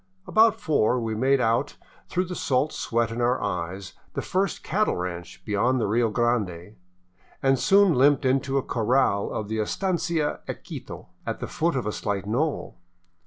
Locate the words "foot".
11.45-11.75